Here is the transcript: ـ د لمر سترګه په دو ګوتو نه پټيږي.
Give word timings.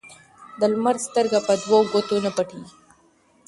ـ 0.31 0.59
د 0.59 0.61
لمر 0.73 0.95
سترګه 1.07 1.39
په 1.47 1.53
دو 1.67 1.77
ګوتو 1.91 2.15
نه 2.25 2.31
پټيږي. 2.35 2.73